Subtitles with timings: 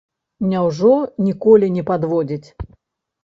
[0.51, 0.93] Няўжо
[1.27, 2.47] ніколі не падводзіць?